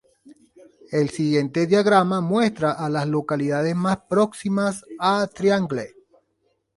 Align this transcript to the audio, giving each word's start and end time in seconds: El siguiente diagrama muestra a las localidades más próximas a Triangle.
El 0.91 1.11
siguiente 1.11 1.67
diagrama 1.67 2.21
muestra 2.21 2.71
a 2.71 2.89
las 2.89 3.07
localidades 3.07 3.75
más 3.75 3.99
próximas 4.09 4.83
a 4.97 5.27
Triangle. 5.27 5.93